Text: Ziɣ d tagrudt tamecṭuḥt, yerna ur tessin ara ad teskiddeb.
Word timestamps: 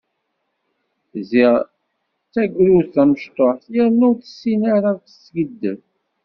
Ziɣ 1.29 1.53
d 1.63 1.67
tagrudt 2.33 2.89
tamecṭuḥt, 2.95 3.63
yerna 3.75 4.03
ur 4.09 4.15
tessin 4.19 4.61
ara 4.75 4.89
ad 4.93 5.01
teskiddeb. 5.05 5.81